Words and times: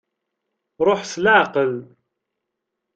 Ṛuḥ 0.85 1.01
s 1.11 1.13
leɛqel. 1.23 1.73